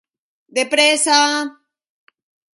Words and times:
De 0.57 0.63
prèssa! 0.71 1.19